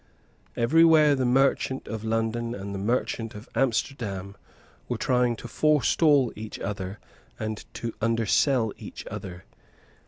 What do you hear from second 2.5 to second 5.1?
and the merchant of Amsterdam were